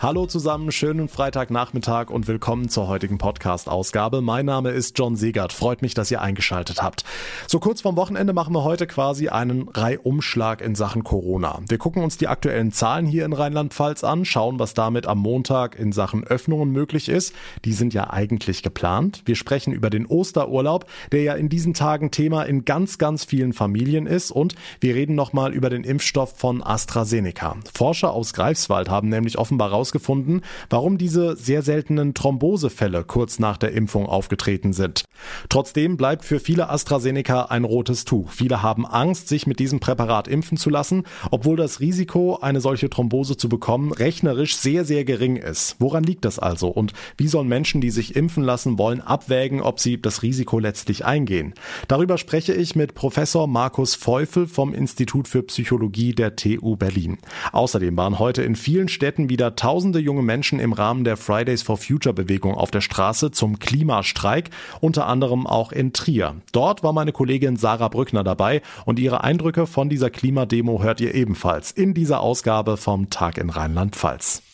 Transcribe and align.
Hallo 0.00 0.26
zusammen, 0.26 0.70
schönen 0.70 1.08
Freitagnachmittag 1.08 2.10
und 2.10 2.28
willkommen 2.28 2.68
zur 2.68 2.86
heutigen 2.86 3.18
Podcast-Ausgabe. 3.18 4.20
Mein 4.20 4.46
Name 4.46 4.70
ist 4.70 4.96
John 4.96 5.16
Segert. 5.16 5.52
Freut 5.52 5.82
mich, 5.82 5.92
dass 5.92 6.08
ihr 6.12 6.22
eingeschaltet 6.22 6.80
habt. 6.80 7.04
So 7.48 7.58
kurz 7.58 7.80
vorm 7.80 7.96
Wochenende 7.96 8.32
machen 8.32 8.54
wir 8.54 8.62
heute 8.62 8.86
quasi 8.86 9.28
einen 9.28 9.68
Reihumschlag 9.68 10.60
in 10.60 10.76
Sachen 10.76 11.02
Corona. 11.02 11.62
Wir 11.68 11.78
gucken 11.78 12.04
uns 12.04 12.16
die 12.16 12.28
aktuellen 12.28 12.70
Zahlen 12.70 13.06
hier 13.06 13.24
in 13.24 13.32
Rheinland-Pfalz 13.32 14.04
an, 14.04 14.24
schauen, 14.24 14.60
was 14.60 14.72
damit 14.72 15.08
am 15.08 15.18
Montag 15.18 15.76
in 15.76 15.90
Sachen 15.90 16.22
Öffnungen 16.22 16.70
möglich 16.70 17.08
ist. 17.08 17.34
Die 17.64 17.72
sind 17.72 17.92
ja 17.92 18.08
eigentlich 18.08 18.62
geplant. 18.62 19.22
Wir 19.24 19.34
sprechen 19.34 19.72
über 19.72 19.90
den 19.90 20.06
Osterurlaub, 20.06 20.86
der 21.10 21.22
ja 21.22 21.34
in 21.34 21.48
diesen 21.48 21.74
Tagen 21.74 22.12
Thema 22.12 22.44
in 22.44 22.64
ganz, 22.64 22.98
ganz 22.98 23.24
vielen 23.24 23.52
Familien 23.52 24.06
ist. 24.06 24.30
Und 24.30 24.54
wir 24.78 24.94
reden 24.94 25.16
nochmal 25.16 25.52
über 25.52 25.70
den 25.70 25.82
Impfstoff 25.82 26.38
von 26.38 26.62
AstraZeneca. 26.62 27.56
Forscher 27.74 28.12
aus 28.12 28.32
Greifswald 28.32 28.88
haben 28.88 29.08
nämlich 29.08 29.38
offenbar 29.38 29.70
raus 29.70 29.87
herausgefunden, 29.88 30.42
warum 30.70 30.98
diese 30.98 31.36
sehr 31.36 31.62
seltenen 31.62 32.14
Thrombosefälle 32.14 33.04
kurz 33.04 33.38
nach 33.38 33.56
der 33.56 33.72
Impfung 33.72 34.06
aufgetreten 34.06 34.72
sind. 34.72 35.04
Trotzdem 35.48 35.96
bleibt 35.96 36.24
für 36.24 36.40
viele 36.40 36.68
AstraZeneca 36.68 37.46
ein 37.46 37.64
rotes 37.64 38.04
Tuch. 38.04 38.30
Viele 38.30 38.62
haben 38.62 38.86
Angst, 38.86 39.28
sich 39.28 39.46
mit 39.46 39.58
diesem 39.58 39.80
Präparat 39.80 40.28
impfen 40.28 40.56
zu 40.56 40.70
lassen, 40.70 41.04
obwohl 41.30 41.56
das 41.56 41.80
Risiko, 41.80 42.38
eine 42.40 42.60
solche 42.60 42.90
Thrombose 42.90 43.36
zu 43.36 43.48
bekommen, 43.48 43.92
rechnerisch 43.92 44.56
sehr, 44.56 44.84
sehr 44.84 45.04
gering 45.04 45.36
ist. 45.36 45.76
Woran 45.78 46.04
liegt 46.04 46.24
das 46.24 46.38
also? 46.38 46.68
Und 46.68 46.92
wie 47.16 47.28
sollen 47.28 47.48
Menschen, 47.48 47.80
die 47.80 47.90
sich 47.90 48.14
impfen 48.16 48.44
lassen 48.44 48.78
wollen, 48.78 49.00
abwägen, 49.00 49.60
ob 49.60 49.80
sie 49.80 50.00
das 50.00 50.22
Risiko 50.22 50.58
letztlich 50.58 51.04
eingehen? 51.04 51.54
Darüber 51.88 52.18
spreche 52.18 52.54
ich 52.54 52.76
mit 52.76 52.94
Professor 52.94 53.46
Markus 53.46 53.94
Feufel 53.94 54.46
vom 54.46 54.74
Institut 54.74 55.28
für 55.28 55.42
Psychologie 55.42 56.12
der 56.12 56.36
TU 56.36 56.76
Berlin. 56.76 57.18
Außerdem 57.52 57.96
waren 57.96 58.18
heute 58.18 58.42
in 58.42 58.54
vielen 58.54 58.88
Städten 58.88 59.28
wieder 59.28 59.56
tausend 59.56 59.77
tausende 59.78 60.00
junge 60.00 60.22
Menschen 60.22 60.58
im 60.58 60.72
Rahmen 60.72 61.04
der 61.04 61.16
Fridays 61.16 61.62
for 61.62 61.76
Future 61.76 62.12
Bewegung 62.12 62.54
auf 62.54 62.72
der 62.72 62.80
Straße 62.80 63.30
zum 63.30 63.60
Klimastreik, 63.60 64.50
unter 64.80 65.06
anderem 65.06 65.46
auch 65.46 65.70
in 65.70 65.92
Trier. 65.92 66.34
Dort 66.50 66.82
war 66.82 66.92
meine 66.92 67.12
Kollegin 67.12 67.54
Sarah 67.54 67.86
Brückner 67.86 68.24
dabei 68.24 68.60
und 68.86 68.98
ihre 68.98 69.22
Eindrücke 69.22 69.68
von 69.68 69.88
dieser 69.88 70.10
Klimademo 70.10 70.82
hört 70.82 71.00
ihr 71.00 71.14
ebenfalls 71.14 71.70
in 71.70 71.94
dieser 71.94 72.18
Ausgabe 72.22 72.76
vom 72.76 73.08
Tag 73.08 73.38
in 73.38 73.50
Rheinland-Pfalz. 73.50 74.47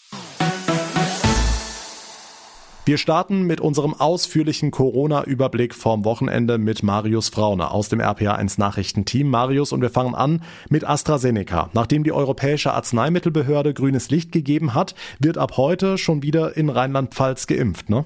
Wir 2.86 2.98
starten 2.98 3.44
mit 3.44 3.62
unserem 3.62 3.94
ausführlichen 3.94 4.70
Corona-Überblick 4.70 5.74
vom 5.74 6.04
Wochenende 6.04 6.58
mit 6.58 6.82
Marius 6.82 7.30
Fraune 7.30 7.70
aus 7.70 7.88
dem 7.88 7.98
RPA1 7.98 8.60
Nachrichtenteam. 8.60 9.30
Marius, 9.30 9.72
und 9.72 9.80
wir 9.80 9.88
fangen 9.88 10.14
an 10.14 10.42
mit 10.68 10.84
AstraZeneca. 10.86 11.70
Nachdem 11.72 12.04
die 12.04 12.12
Europäische 12.12 12.74
Arzneimittelbehörde 12.74 13.72
grünes 13.72 14.10
Licht 14.10 14.32
gegeben 14.32 14.74
hat, 14.74 14.94
wird 15.18 15.38
ab 15.38 15.56
heute 15.56 15.96
schon 15.96 16.22
wieder 16.22 16.58
in 16.58 16.68
Rheinland-Pfalz 16.68 17.46
geimpft, 17.46 17.88
ne? 17.88 18.04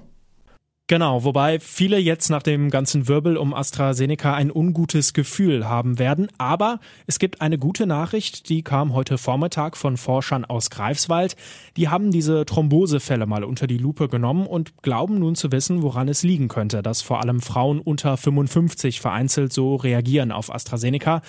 Genau, 0.91 1.23
wobei 1.23 1.61
viele 1.61 1.99
jetzt 1.99 2.31
nach 2.31 2.43
dem 2.43 2.71
ganzen 2.71 3.09
Wirbel 3.09 3.37
um 3.37 3.53
AstraZeneca 3.53 4.33
ein 4.33 4.51
ungutes 4.51 5.13
Gefühl 5.13 5.69
haben 5.69 5.99
werden. 5.99 6.29
Aber 6.39 6.81
es 7.07 7.19
gibt 7.19 7.43
eine 7.43 7.59
gute 7.59 7.87
Nachricht, 7.87 8.49
die 8.49 8.63
kam 8.63 8.95
heute 8.95 9.19
Vormittag 9.19 9.77
von 9.77 9.99
Forschern 9.99 10.47
aus 10.47 10.71
Greifswald. 10.71 11.37
Die 11.77 11.91
haben 11.91 12.11
diese 12.11 12.47
Thrombosefälle 12.47 13.27
mal 13.27 13.45
unter 13.45 13.67
die 13.67 13.77
Lupe 13.77 14.09
genommen 14.09 14.47
und 14.47 14.83
glauben 14.83 15.19
nun 15.19 15.35
zu 15.35 15.53
wissen, 15.53 15.83
woran 15.83 16.09
es 16.09 16.23
liegen 16.23 16.49
könnte, 16.49 16.81
dass 16.83 17.03
vor 17.03 17.21
allem 17.21 17.43
Frauen 17.43 17.81
unter 17.81 18.17
55 18.17 19.03
vereinzelt 19.03 19.53
so 19.53 19.77
reagieren 19.77 20.33
auf 20.33 20.51
AstraZeneca. 20.51 21.21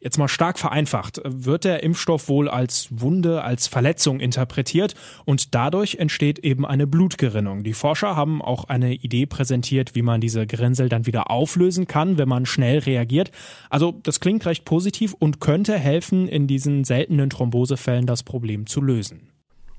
Jetzt 0.00 0.16
mal 0.16 0.28
stark 0.28 0.60
vereinfacht, 0.60 1.20
wird 1.24 1.64
der 1.64 1.82
Impfstoff 1.82 2.28
wohl 2.28 2.48
als 2.48 2.86
Wunde, 2.90 3.42
als 3.42 3.66
Verletzung 3.66 4.20
interpretiert 4.20 4.94
und 5.24 5.56
dadurch 5.56 5.96
entsteht 5.96 6.38
eben 6.38 6.64
eine 6.64 6.86
Blutgerinnung. 6.86 7.64
Die 7.64 7.72
Forscher 7.72 8.14
haben 8.14 8.40
auch 8.40 8.64
eine 8.64 8.94
Idee 8.94 9.26
präsentiert, 9.26 9.96
wie 9.96 10.02
man 10.02 10.20
diese 10.20 10.46
Gerinnsel 10.46 10.88
dann 10.88 11.06
wieder 11.06 11.32
auflösen 11.32 11.88
kann, 11.88 12.16
wenn 12.16 12.28
man 12.28 12.46
schnell 12.46 12.78
reagiert. 12.78 13.32
Also 13.70 13.98
das 14.04 14.20
klingt 14.20 14.46
recht 14.46 14.64
positiv 14.64 15.14
und 15.18 15.40
könnte 15.40 15.76
helfen, 15.76 16.28
in 16.28 16.46
diesen 16.46 16.84
seltenen 16.84 17.28
Thrombosefällen 17.28 18.06
das 18.06 18.22
Problem 18.22 18.66
zu 18.66 18.80
lösen. 18.80 19.32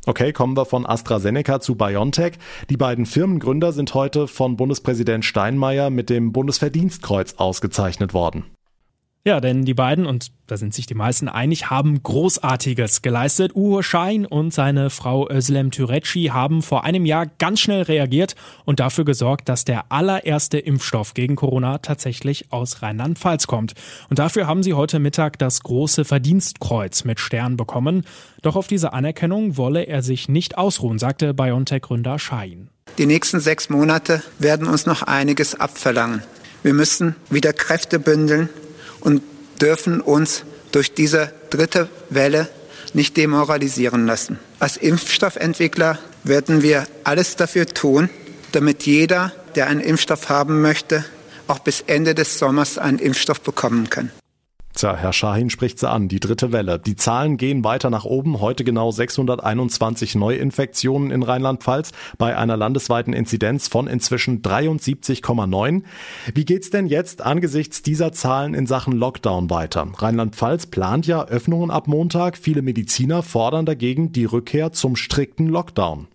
Okay, 0.05 0.33
kommen 0.33 0.57
wir 0.57 0.65
von 0.65 0.85
AstraZeneca 0.85 1.61
zu 1.61 1.75
BioNTech. 1.75 2.33
Die 2.69 2.77
beiden 2.77 3.05
Firmengründer 3.05 3.71
sind 3.71 3.93
heute 3.93 4.27
von 4.27 4.57
Bundespräsident 4.57 5.23
Steinmeier 5.23 5.89
mit 5.89 6.09
dem 6.09 6.31
Bundesverdienstkreuz 6.33 7.35
ausgezeichnet 7.37 8.13
worden. 8.13 8.45
Ja, 9.25 9.41
denn 9.41 9.65
die 9.65 9.73
beiden, 9.73 10.05
und 10.05 10.31
da 10.47 10.55
sind 10.55 10.73
sich 10.73 10.85
die 10.85 10.95
meisten 10.95 11.27
einig, 11.27 11.69
haben 11.69 12.01
Großartiges 12.01 13.01
geleistet. 13.01 13.53
Uwe 13.53 13.83
Schein 13.83 14.25
und 14.25 14.53
seine 14.53 14.89
Frau 14.89 15.29
Özlem 15.29 15.71
Türeci 15.71 16.31
haben 16.31 16.61
vor 16.61 16.85
einem 16.85 17.05
Jahr 17.05 17.25
ganz 17.25 17.59
schnell 17.59 17.81
reagiert 17.81 18.35
und 18.63 18.79
dafür 18.79 19.03
gesorgt, 19.03 19.49
dass 19.49 19.65
der 19.65 19.91
allererste 19.91 20.57
Impfstoff 20.57 21.13
gegen 21.13 21.35
Corona 21.35 21.79
tatsächlich 21.79 22.53
aus 22.53 22.81
Rheinland-Pfalz 22.81 23.45
kommt. 23.45 23.73
Und 24.09 24.19
dafür 24.19 24.47
haben 24.47 24.63
sie 24.63 24.73
heute 24.73 24.99
Mittag 24.99 25.37
das 25.37 25.63
große 25.63 26.05
Verdienstkreuz 26.05 27.03
mit 27.03 27.19
Stern 27.19 27.57
bekommen. 27.57 28.05
Doch 28.41 28.55
auf 28.55 28.67
diese 28.67 28.93
Anerkennung 28.93 29.57
wolle 29.57 29.83
er 29.83 30.01
sich 30.01 30.29
nicht 30.29 30.57
ausruhen, 30.57 30.97
sagte 30.97 31.33
BioNTech-Gründer 31.33 32.19
Schein. 32.19 32.69
Die 32.97 33.05
nächsten 33.05 33.41
sechs 33.41 33.69
Monate 33.69 34.23
werden 34.39 34.65
uns 34.65 34.85
noch 34.85 35.03
einiges 35.03 35.59
abverlangen. 35.59 36.23
Wir 36.63 36.73
müssen 36.73 37.17
wieder 37.29 37.51
Kräfte 37.51 37.99
bündeln 37.99 38.47
und 39.01 39.21
dürfen 39.61 40.01
uns 40.01 40.43
durch 40.71 40.93
diese 40.93 41.33
dritte 41.49 41.89
Welle 42.09 42.49
nicht 42.93 43.17
demoralisieren 43.17 44.05
lassen. 44.05 44.39
Als 44.59 44.77
Impfstoffentwickler 44.77 45.99
werden 46.23 46.61
wir 46.61 46.87
alles 47.03 47.35
dafür 47.35 47.65
tun, 47.65 48.09
damit 48.51 48.83
jeder, 48.83 49.31
der 49.55 49.67
einen 49.67 49.79
Impfstoff 49.79 50.29
haben 50.29 50.61
möchte, 50.61 51.05
auch 51.47 51.59
bis 51.59 51.81
Ende 51.87 52.15
des 52.15 52.37
Sommers 52.39 52.77
einen 52.77 52.99
Impfstoff 52.99 53.41
bekommen 53.41 53.89
kann. 53.89 54.11
Tja, 54.79 54.95
Herr 54.95 55.11
Schahin 55.11 55.49
spricht 55.49 55.77
sie 55.77 55.89
an, 55.89 56.07
die 56.07 56.21
dritte 56.21 56.53
Welle. 56.53 56.79
Die 56.79 56.95
Zahlen 56.95 57.35
gehen 57.35 57.65
weiter 57.65 57.89
nach 57.89 58.05
oben. 58.05 58.39
Heute 58.39 58.63
genau 58.63 58.91
621 58.91 60.15
Neuinfektionen 60.15 61.11
in 61.11 61.21
Rheinland-Pfalz 61.21 61.91
bei 62.17 62.37
einer 62.37 62.55
landesweiten 62.55 63.11
Inzidenz 63.11 63.67
von 63.67 63.87
inzwischen 63.87 64.41
73,9. 64.41 65.83
Wie 66.33 66.45
geht's 66.45 66.69
denn 66.69 66.85
jetzt 66.85 67.21
angesichts 67.21 67.81
dieser 67.81 68.13
Zahlen 68.13 68.53
in 68.53 68.67
Sachen 68.67 68.93
Lockdown 68.93 69.49
weiter? 69.49 69.85
Rheinland-Pfalz 69.97 70.67
plant 70.67 71.05
ja 71.07 71.25
Öffnungen 71.25 71.71
ab 71.71 71.89
Montag. 71.89 72.37
Viele 72.37 72.61
Mediziner 72.61 73.21
fordern 73.21 73.65
dagegen 73.65 74.13
die 74.13 74.23
Rückkehr 74.23 74.71
zum 74.71 74.95
strikten 74.95 75.47
Lockdown. 75.47 76.07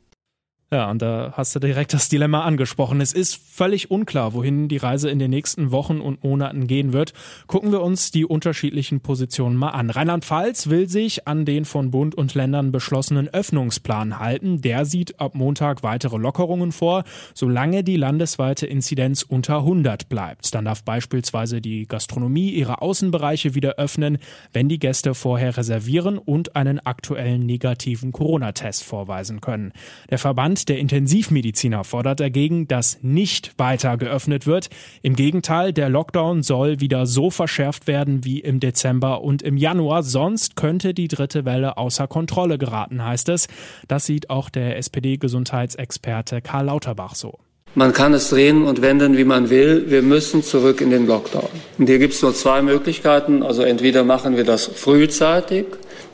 Ja, 0.74 0.90
und 0.90 1.00
da 1.02 1.32
hast 1.36 1.54
du 1.54 1.60
direkt 1.60 1.94
das 1.94 2.08
Dilemma 2.08 2.42
angesprochen. 2.42 3.00
Es 3.00 3.12
ist 3.12 3.36
völlig 3.36 3.92
unklar, 3.92 4.34
wohin 4.34 4.66
die 4.66 4.76
Reise 4.76 5.08
in 5.08 5.20
den 5.20 5.30
nächsten 5.30 5.70
Wochen 5.70 6.00
und 6.00 6.24
Monaten 6.24 6.66
gehen 6.66 6.92
wird. 6.92 7.12
Gucken 7.46 7.70
wir 7.70 7.80
uns 7.80 8.10
die 8.10 8.24
unterschiedlichen 8.24 8.98
Positionen 8.98 9.54
mal 9.54 9.68
an. 9.68 9.90
Rheinland-Pfalz 9.90 10.70
will 10.70 10.88
sich 10.88 11.28
an 11.28 11.44
den 11.44 11.64
von 11.64 11.92
Bund 11.92 12.16
und 12.16 12.34
Ländern 12.34 12.72
beschlossenen 12.72 13.28
Öffnungsplan 13.28 14.18
halten. 14.18 14.62
Der 14.62 14.84
sieht 14.84 15.20
ab 15.20 15.36
Montag 15.36 15.84
weitere 15.84 16.16
Lockerungen 16.16 16.72
vor, 16.72 17.04
solange 17.34 17.84
die 17.84 17.96
landesweite 17.96 18.66
Inzidenz 18.66 19.22
unter 19.22 19.58
100 19.58 20.08
bleibt. 20.08 20.52
Dann 20.56 20.64
darf 20.64 20.82
beispielsweise 20.82 21.60
die 21.60 21.86
Gastronomie 21.86 22.50
ihre 22.50 22.82
Außenbereiche 22.82 23.54
wieder 23.54 23.74
öffnen, 23.74 24.18
wenn 24.52 24.68
die 24.68 24.80
Gäste 24.80 25.14
vorher 25.14 25.56
reservieren 25.56 26.18
und 26.18 26.56
einen 26.56 26.80
aktuellen 26.80 27.46
negativen 27.46 28.10
Corona-Test 28.10 28.82
vorweisen 28.82 29.40
können. 29.40 29.72
Der 30.10 30.18
Verband 30.18 30.63
der 30.64 30.78
Intensivmediziner 30.78 31.84
fordert 31.84 32.20
dagegen, 32.20 32.68
dass 32.68 32.98
nicht 33.02 33.52
weiter 33.58 33.96
geöffnet 33.96 34.46
wird. 34.46 34.68
Im 35.02 35.16
Gegenteil, 35.16 35.72
der 35.72 35.88
Lockdown 35.88 36.42
soll 36.42 36.80
wieder 36.80 37.06
so 37.06 37.30
verschärft 37.30 37.86
werden 37.86 38.24
wie 38.24 38.40
im 38.40 38.60
Dezember 38.60 39.22
und 39.22 39.42
im 39.42 39.56
Januar. 39.56 40.02
Sonst 40.02 40.56
könnte 40.56 40.94
die 40.94 41.08
dritte 41.08 41.44
Welle 41.44 41.76
außer 41.76 42.06
Kontrolle 42.06 42.58
geraten, 42.58 43.04
heißt 43.04 43.28
es. 43.28 43.48
Das 43.88 44.06
sieht 44.06 44.30
auch 44.30 44.50
der 44.50 44.78
SPD-Gesundheitsexperte 44.78 46.40
Karl 46.42 46.66
Lauterbach 46.66 47.14
so. 47.14 47.38
Man 47.76 47.92
kann 47.92 48.14
es 48.14 48.30
drehen 48.30 48.64
und 48.64 48.82
wenden, 48.82 49.16
wie 49.16 49.24
man 49.24 49.50
will. 49.50 49.86
Wir 49.88 50.02
müssen 50.02 50.44
zurück 50.44 50.80
in 50.80 50.90
den 50.90 51.08
Lockdown. 51.08 51.48
Und 51.76 51.88
hier 51.88 51.98
gibt 51.98 52.14
es 52.14 52.22
nur 52.22 52.32
zwei 52.32 52.62
Möglichkeiten. 52.62 53.42
Also 53.42 53.62
entweder 53.62 54.04
machen 54.04 54.36
wir 54.36 54.44
das 54.44 54.66
frühzeitig, 54.66 55.66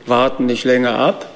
warten 0.07 0.47
nicht 0.47 0.63
länger 0.63 0.95
ab, 0.97 1.30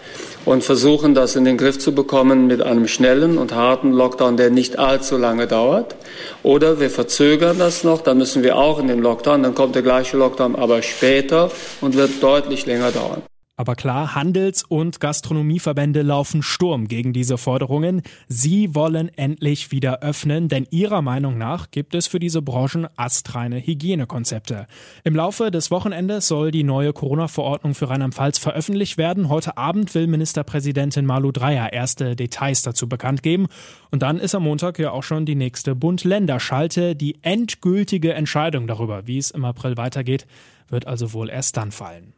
und 0.46 0.64
versuchen, 0.64 1.16
das 1.16 1.36
in 1.36 1.44
den 1.44 1.58
Griff 1.58 1.80
zu 1.80 1.94
bekommen 1.94 2.48
mit 2.48 2.62
einem 2.62 2.88
schnellen 2.88 3.38
und 3.38 3.54
harten 3.54 3.92
Lockdown, 3.92 4.38
der 4.38 4.52
nicht 4.52 4.80
allzu 4.80 5.18
lange 5.18 5.48
dauert. 5.48 5.96
Oder 6.44 6.80
wir 6.80 6.90
verzögern 6.90 7.58
das 7.58 7.84
noch, 7.84 8.02
dann 8.02 8.18
müssen 8.18 8.44
wir 8.44 8.58
auch 8.58 8.80
in 8.80 8.88
den 8.88 9.02
Lockdown, 9.02 9.44
dann 9.44 9.56
kommt 9.56 9.76
der 9.76 9.82
gleiche 9.82 10.18
Lockdown, 10.18 10.56
aber 10.56 10.82
später 10.82 11.52
und 11.82 11.96
wird 11.96 12.22
deutlich 12.22 12.66
länger 12.66 12.92
dauern. 12.92 13.24
Aber 13.58 13.76
klar, 13.76 14.16
Handels- 14.16 14.64
und 14.64 15.00
Gastronomieverbände 15.00 16.02
laufen 16.02 16.44
Sturm 16.44 16.90
gegen 16.90 17.14
diese 17.14 17.38
Forderungen. 17.38 18.02
Sie 18.28 18.76
wollen 18.76 19.10
endlich 19.16 19.72
wieder 19.72 20.02
öffnen, 20.02 20.50
denn 20.50 20.68
ihrer 20.72 21.02
Meinung 21.02 21.38
nach 21.38 21.72
gibt 21.72 21.96
es 21.96 22.08
für 22.08 22.20
diese 22.20 22.42
Branchen 22.42 22.86
astreine 22.98 23.66
Hygienekonzepte. 23.66 24.68
Im 25.06 25.16
Laufe 25.16 25.52
des 25.52 25.72
Wochenendes 25.72 26.28
soll 26.28 26.52
die 26.52 26.64
neue 26.64 26.92
Corona-Verordnung 26.92 27.76
für 27.76 27.90
Rheinland-Pfalz 27.90 28.40
veröffentlicht 28.40 28.98
werden. 28.98 29.30
Heute 29.30 29.56
Abend 29.56 29.96
will 29.96 30.08
Ministerpräsidentin 30.08 31.06
Malu 31.06 31.32
Dreyer 31.32 31.72
erste 31.72 32.18
Details 32.18 32.62
dazu 32.62 32.90
bekannt 32.90 33.24
geben. 33.24 33.48
Und 33.90 34.02
dann 34.02 34.20
ist 34.20 34.36
am 34.36 34.44
Montag 34.44 34.80
ja 34.80 34.92
auch 34.92 35.04
schon 35.04 35.26
die 35.26 35.36
nächste 35.36 35.76
Bund-Länder-Schalte. 35.76 36.98
Die 36.98 37.20
endgültige 37.22 38.16
Entscheidung 38.16 38.68
darüber, 38.68 39.08
wie 39.08 39.18
es 39.18 39.32
im 39.32 39.46
April 39.46 39.78
weitergeht, 39.78 40.28
wird 40.68 40.88
also 40.88 41.14
wohl 41.14 41.30
erst 41.30 41.56
dann 41.56 41.72
fallen. 41.72 42.15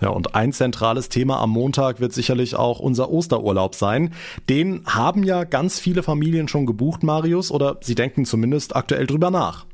Ja, 0.00 0.08
und 0.08 0.34
ein 0.34 0.52
zentrales 0.52 1.08
Thema 1.08 1.40
am 1.40 1.50
Montag 1.50 2.00
wird 2.00 2.12
sicherlich 2.12 2.56
auch 2.56 2.80
unser 2.80 3.10
Osterurlaub 3.10 3.74
sein. 3.74 4.12
Den 4.48 4.82
haben 4.86 5.22
ja 5.22 5.44
ganz 5.44 5.78
viele 5.78 6.02
Familien 6.02 6.48
schon 6.48 6.66
gebucht, 6.66 7.02
Marius, 7.02 7.50
oder 7.50 7.78
sie 7.80 7.94
denken 7.94 8.24
zumindest 8.24 8.74
aktuell 8.74 9.06
drüber 9.06 9.30
nach. 9.30 9.66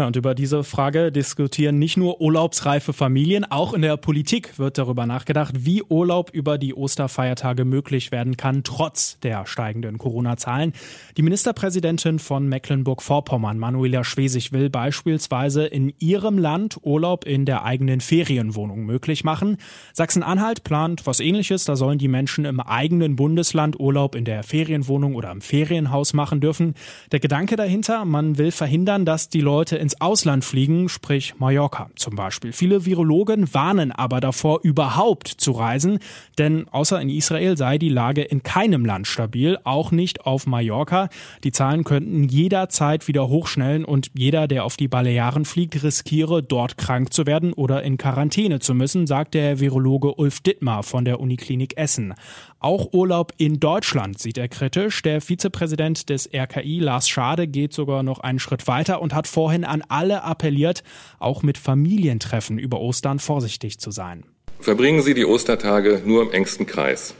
Ja, 0.00 0.06
und 0.06 0.16
über 0.16 0.34
diese 0.34 0.64
Frage 0.64 1.12
diskutieren 1.12 1.78
nicht 1.78 1.98
nur 1.98 2.22
urlaubsreife 2.22 2.94
Familien, 2.94 3.44
auch 3.44 3.74
in 3.74 3.82
der 3.82 3.98
Politik 3.98 4.58
wird 4.58 4.78
darüber 4.78 5.04
nachgedacht, 5.04 5.66
wie 5.66 5.82
Urlaub 5.82 6.30
über 6.32 6.56
die 6.56 6.74
Osterfeiertage 6.74 7.66
möglich 7.66 8.10
werden 8.10 8.38
kann, 8.38 8.64
trotz 8.64 9.20
der 9.20 9.44
steigenden 9.44 9.98
Corona-Zahlen. 9.98 10.72
Die 11.18 11.22
Ministerpräsidentin 11.22 12.18
von 12.18 12.48
Mecklenburg-Vorpommern, 12.48 13.58
Manuela 13.58 14.02
Schwesig, 14.02 14.52
will 14.52 14.70
beispielsweise 14.70 15.66
in 15.66 15.92
ihrem 15.98 16.38
Land 16.38 16.78
Urlaub 16.82 17.26
in 17.26 17.44
der 17.44 17.64
eigenen 17.64 18.00
Ferienwohnung 18.00 18.86
möglich 18.86 19.22
machen. 19.22 19.58
Sachsen-Anhalt 19.92 20.64
plant 20.64 21.06
was 21.06 21.20
ähnliches. 21.20 21.66
Da 21.66 21.76
sollen 21.76 21.98
die 21.98 22.08
Menschen 22.08 22.46
im 22.46 22.60
eigenen 22.60 23.16
Bundesland 23.16 23.78
Urlaub 23.78 24.14
in 24.14 24.24
der 24.24 24.44
Ferienwohnung 24.44 25.14
oder 25.14 25.30
im 25.30 25.42
Ferienhaus 25.42 26.14
machen 26.14 26.40
dürfen. 26.40 26.72
Der 27.12 27.20
Gedanke 27.20 27.56
dahinter, 27.56 28.06
man 28.06 28.38
will 28.38 28.50
verhindern, 28.50 29.04
dass 29.04 29.28
die 29.28 29.42
Leute 29.42 29.89
ins 29.90 30.00
Ausland 30.00 30.44
fliegen, 30.44 30.88
sprich 30.88 31.34
Mallorca 31.38 31.90
zum 31.96 32.14
Beispiel. 32.14 32.52
Viele 32.52 32.86
Virologen 32.86 33.52
warnen 33.52 33.90
aber 33.90 34.20
davor, 34.20 34.60
überhaupt 34.62 35.26
zu 35.26 35.50
reisen, 35.50 35.98
denn 36.38 36.68
außer 36.68 37.00
in 37.00 37.08
Israel 37.08 37.56
sei 37.56 37.76
die 37.76 37.88
Lage 37.88 38.22
in 38.22 38.44
keinem 38.44 38.84
Land 38.84 39.08
stabil, 39.08 39.58
auch 39.64 39.90
nicht 39.90 40.26
auf 40.26 40.46
Mallorca. 40.46 41.08
Die 41.42 41.50
Zahlen 41.50 41.82
könnten 41.82 42.22
jederzeit 42.22 43.08
wieder 43.08 43.28
hochschnellen 43.28 43.84
und 43.84 44.12
jeder, 44.14 44.46
der 44.46 44.64
auf 44.64 44.76
die 44.76 44.86
Balearen 44.86 45.44
fliegt, 45.44 45.82
riskiere, 45.82 46.40
dort 46.40 46.78
krank 46.78 47.12
zu 47.12 47.26
werden 47.26 47.52
oder 47.52 47.82
in 47.82 47.96
Quarantäne 47.96 48.60
zu 48.60 48.74
müssen, 48.74 49.08
sagt 49.08 49.34
der 49.34 49.58
Virologe 49.58 50.14
Ulf 50.14 50.38
Dittmar 50.38 50.84
von 50.84 51.04
der 51.04 51.18
Uniklinik 51.18 51.76
Essen. 51.76 52.14
Auch 52.62 52.92
Urlaub 52.92 53.32
in 53.38 53.58
Deutschland 53.58 54.18
sieht 54.18 54.36
er 54.36 54.48
kritisch. 54.48 55.00
Der 55.00 55.22
Vizepräsident 55.22 56.10
des 56.10 56.28
RKI, 56.30 56.80
Lars 56.80 57.08
Schade, 57.08 57.48
geht 57.48 57.72
sogar 57.72 58.02
noch 58.02 58.18
einen 58.18 58.38
Schritt 58.38 58.66
weiter 58.66 59.00
und 59.00 59.14
hat 59.14 59.26
vorhin 59.26 59.64
an 59.64 59.82
alle 59.88 60.24
appelliert, 60.24 60.82
auch 61.18 61.42
mit 61.42 61.56
Familientreffen 61.56 62.58
über 62.58 62.78
Ostern 62.78 63.18
vorsichtig 63.18 63.78
zu 63.78 63.90
sein. 63.90 64.24
Verbringen 64.60 65.00
Sie 65.00 65.14
die 65.14 65.24
Ostertage 65.24 66.02
nur 66.04 66.20
im 66.20 66.32
engsten 66.32 66.66
Kreis. 66.66 67.14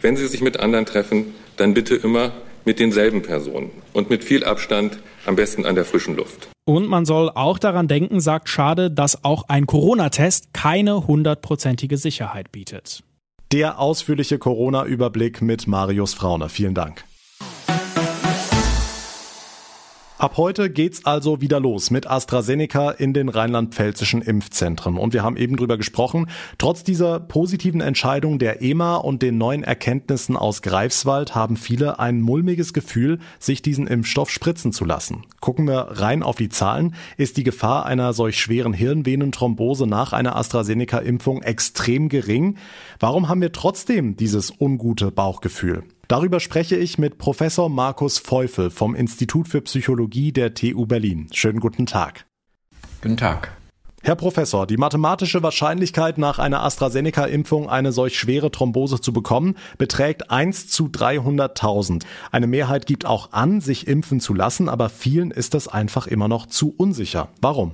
Wenn 0.00 0.16
Sie 0.16 0.26
sich 0.26 0.40
mit 0.40 0.58
anderen 0.58 0.86
treffen, 0.86 1.34
dann 1.58 1.74
bitte 1.74 1.94
immer 1.94 2.32
mit 2.64 2.80
denselben 2.80 3.20
Personen 3.20 3.70
und 3.92 4.08
mit 4.08 4.24
viel 4.24 4.42
Abstand, 4.42 5.00
am 5.26 5.36
besten 5.36 5.66
an 5.66 5.74
der 5.74 5.84
frischen 5.84 6.16
Luft. 6.16 6.48
Und 6.64 6.88
man 6.88 7.04
soll 7.04 7.28
auch 7.28 7.58
daran 7.58 7.88
denken, 7.88 8.20
sagt 8.20 8.48
Schade, 8.48 8.90
dass 8.90 9.22
auch 9.22 9.50
ein 9.50 9.66
Corona-Test 9.66 10.54
keine 10.54 11.06
hundertprozentige 11.06 11.98
Sicherheit 11.98 12.52
bietet. 12.52 13.02
Der 13.50 13.78
ausführliche 13.78 14.38
Corona-Überblick 14.38 15.40
mit 15.40 15.66
Marius 15.66 16.12
Frauner. 16.12 16.50
Vielen 16.50 16.74
Dank. 16.74 17.07
Ab 20.18 20.36
heute 20.36 20.68
geht's 20.68 21.04
also 21.04 21.40
wieder 21.40 21.60
los 21.60 21.92
mit 21.92 22.10
AstraZeneca 22.10 22.90
in 22.90 23.12
den 23.12 23.28
rheinland-pfälzischen 23.28 24.20
Impfzentren. 24.20 24.96
Und 24.96 25.12
wir 25.12 25.22
haben 25.22 25.36
eben 25.36 25.56
drüber 25.56 25.76
gesprochen. 25.76 26.26
Trotz 26.58 26.82
dieser 26.82 27.20
positiven 27.20 27.80
Entscheidung 27.80 28.40
der 28.40 28.60
EMA 28.60 28.96
und 28.96 29.22
den 29.22 29.38
neuen 29.38 29.62
Erkenntnissen 29.62 30.36
aus 30.36 30.60
Greifswald 30.62 31.36
haben 31.36 31.56
viele 31.56 32.00
ein 32.00 32.20
mulmiges 32.20 32.72
Gefühl, 32.72 33.20
sich 33.38 33.62
diesen 33.62 33.86
Impfstoff 33.86 34.28
spritzen 34.28 34.72
zu 34.72 34.84
lassen. 34.84 35.22
Gucken 35.40 35.68
wir 35.68 35.86
rein 35.92 36.24
auf 36.24 36.34
die 36.34 36.48
Zahlen, 36.48 36.96
ist 37.16 37.36
die 37.36 37.44
Gefahr 37.44 37.86
einer 37.86 38.12
solch 38.12 38.40
schweren 38.40 38.72
Hirnvenenthrombose 38.72 39.86
nach 39.86 40.12
einer 40.12 40.34
AstraZeneca-Impfung 40.34 41.42
extrem 41.42 42.08
gering. 42.08 42.56
Warum 42.98 43.28
haben 43.28 43.40
wir 43.40 43.52
trotzdem 43.52 44.16
dieses 44.16 44.52
ungute 44.58 45.12
Bauchgefühl? 45.12 45.84
Darüber 46.08 46.40
spreche 46.40 46.74
ich 46.74 46.96
mit 46.96 47.18
Professor 47.18 47.68
Markus 47.68 48.18
Feufel 48.18 48.70
vom 48.70 48.94
Institut 48.94 49.46
für 49.46 49.60
Psychologie 49.60 50.32
der 50.32 50.54
TU 50.54 50.86
Berlin. 50.86 51.28
Schönen 51.34 51.60
guten 51.60 51.84
Tag. 51.84 52.24
Guten 53.02 53.18
Tag. 53.18 53.54
Herr 54.00 54.16
Professor, 54.16 54.66
die 54.66 54.78
mathematische 54.78 55.42
Wahrscheinlichkeit 55.42 56.16
nach 56.16 56.38
einer 56.38 56.62
AstraZeneca-Impfung 56.62 57.68
eine 57.68 57.92
solch 57.92 58.18
schwere 58.18 58.50
Thrombose 58.50 59.02
zu 59.02 59.12
bekommen, 59.12 59.56
beträgt 59.76 60.30
1 60.30 60.68
zu 60.68 60.86
300.000. 60.86 62.04
Eine 62.32 62.46
Mehrheit 62.46 62.86
gibt 62.86 63.04
auch 63.04 63.32
an, 63.32 63.60
sich 63.60 63.86
impfen 63.86 64.20
zu 64.20 64.32
lassen, 64.32 64.70
aber 64.70 64.88
vielen 64.88 65.30
ist 65.30 65.52
das 65.52 65.68
einfach 65.68 66.06
immer 66.06 66.28
noch 66.28 66.46
zu 66.46 66.72
unsicher. 66.74 67.28
Warum? 67.42 67.72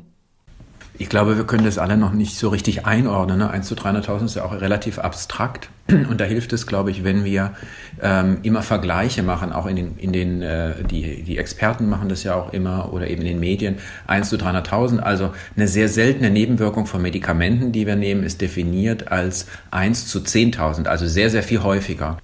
Ich 0.96 1.08
glaube, 1.08 1.36
wir 1.36 1.44
können 1.44 1.64
das 1.64 1.78
alle 1.78 1.96
noch 1.96 2.12
nicht 2.12 2.38
so 2.38 2.50
richtig 2.50 2.86
einordnen. 2.86 3.38
Ne? 3.38 3.50
1 3.50 3.66
zu 3.66 3.74
300.000 3.74 4.26
ist 4.26 4.36
ja 4.36 4.44
auch 4.44 4.52
relativ 4.60 5.00
abstrakt. 5.00 5.68
Und 5.88 6.20
da 6.20 6.24
hilft 6.24 6.52
es, 6.52 6.68
glaube 6.68 6.92
ich, 6.92 7.02
wenn 7.02 7.24
wir 7.24 7.54
ähm, 8.00 8.38
immer 8.42 8.62
Vergleiche 8.62 9.24
machen, 9.24 9.52
auch 9.52 9.66
in 9.66 9.74
den, 9.74 9.96
in 9.98 10.12
den 10.12 10.42
äh, 10.42 10.84
die, 10.84 11.24
die 11.24 11.36
Experten 11.36 11.88
machen 11.88 12.08
das 12.08 12.22
ja 12.22 12.36
auch 12.36 12.52
immer 12.52 12.92
oder 12.92 13.08
eben 13.08 13.22
in 13.22 13.28
den 13.28 13.40
Medien, 13.40 13.78
1 14.06 14.28
zu 14.28 14.36
300.000. 14.36 15.00
Also 15.00 15.32
eine 15.56 15.66
sehr 15.66 15.88
seltene 15.88 16.30
Nebenwirkung 16.30 16.86
von 16.86 17.02
Medikamenten, 17.02 17.72
die 17.72 17.88
wir 17.88 17.96
nehmen, 17.96 18.22
ist 18.22 18.40
definiert 18.40 19.10
als 19.10 19.46
1 19.72 20.06
zu 20.06 20.20
10.000, 20.20 20.86
also 20.86 21.08
sehr, 21.08 21.28
sehr 21.28 21.42
viel 21.42 21.64
häufiger. 21.64 22.18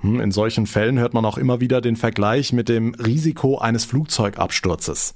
Hm, 0.00 0.20
in 0.20 0.32
solchen 0.32 0.66
Fällen 0.66 0.98
hört 0.98 1.14
man 1.14 1.24
auch 1.24 1.38
immer 1.38 1.60
wieder 1.60 1.80
den 1.80 1.96
Vergleich 1.96 2.52
mit 2.52 2.68
dem 2.68 2.94
Risiko 2.94 3.56
eines 3.56 3.86
Flugzeugabsturzes. 3.86 5.14